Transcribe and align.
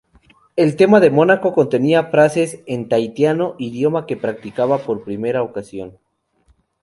El 0.55 0.77
tema 0.77 0.99
de 0.99 1.11
Mónaco 1.11 1.53
contenía 1.53 2.05
frases 2.05 2.63
en 2.65 2.89
tahitiano, 2.89 3.53
idioma 3.59 4.07
que 4.07 4.17
participaba 4.17 4.79
por 4.79 5.03
primera 5.03 5.43
ocasión. 5.43 5.99